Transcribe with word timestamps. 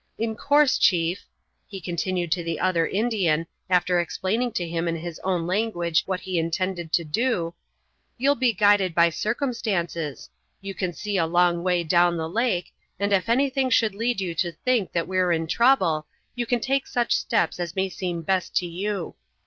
In 0.17 0.35
course, 0.35 0.79
chief," 0.79 1.27
he 1.67 1.79
continued 1.79 2.31
to 2.31 2.43
the 2.43 2.59
other 2.59 2.87
Indian, 2.87 3.45
after 3.69 3.99
explaining 3.99 4.51
to 4.53 4.67
him 4.67 4.87
in 4.87 4.95
his 4.95 5.19
own 5.23 5.45
language 5.45 6.01
what 6.07 6.21
he 6.21 6.39
intended 6.39 6.91
to 6.93 7.03
do, 7.03 7.53
"you'll 8.17 8.33
be 8.33 8.51
guided 8.51 8.95
by 8.95 9.11
circumstances 9.11 10.27
you 10.59 10.73
can 10.73 10.91
see 10.91 11.17
a 11.17 11.27
long 11.27 11.61
way 11.61 11.83
down 11.83 12.17
the 12.17 12.27
lake, 12.27 12.73
and 12.99 13.13
ef 13.13 13.29
anything 13.29 13.69
should 13.69 13.93
lead 13.93 14.19
you 14.19 14.33
to 14.33 14.51
think 14.65 14.91
that 14.91 15.07
we're 15.07 15.31
in 15.31 15.45
trouble, 15.45 16.07
you 16.33 16.47
can 16.47 16.59
take 16.61 16.87
such 16.87 17.15
steps 17.15 17.59
as 17.59 17.75
may 17.75 17.87
seem 17.87 18.23
best 18.23 18.55
to 18.55 18.65
you. 18.65 19.13